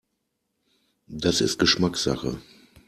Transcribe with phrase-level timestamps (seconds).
[1.05, 2.41] Das ist Geschmackssache.